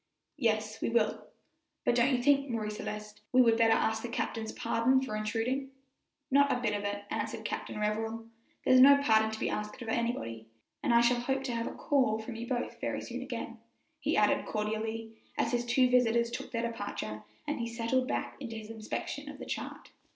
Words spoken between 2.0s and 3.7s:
you think, Marie Celeste, we would